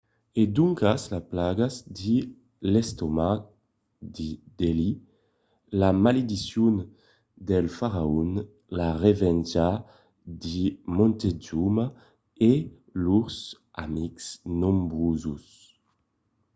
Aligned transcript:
e 0.41 0.43
doncas 0.55 1.01
las 1.13 1.25
plagas 1.31 1.73
de 1.99 2.15
l'estomac 2.71 3.39
de 4.15 4.29
delhi 4.59 4.91
la 5.79 5.89
malediccion 6.05 6.75
del 7.49 7.65
faraon 7.77 8.31
la 8.79 8.89
revenja 9.05 9.67
de 10.45 10.61
montezuma 10.97 11.85
e 12.49 12.51
lors 13.05 13.35
amics 13.83 14.25
nombroses 14.61 15.43